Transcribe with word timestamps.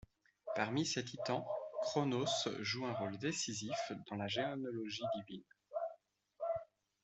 Parmi 0.55 0.83
ces 0.83 1.05
titans, 1.05 1.45
Cronos 1.83 2.47
joue 2.61 2.87
un 2.87 2.93
rôle 2.93 3.19
décisif 3.19 3.77
dans 4.09 4.15
la 4.15 4.27
généalogie 4.27 5.03
divine. 5.15 5.43